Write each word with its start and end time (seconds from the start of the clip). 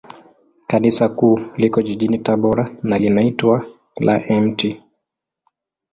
Kanisa 0.67 1.09
Kuu 1.09 1.39
liko 1.57 1.81
jijini 1.81 2.17
Tabora, 2.17 2.71
na 2.83 2.97
linaitwa 2.97 3.65
la 3.99 4.21
Mt. 4.41 4.81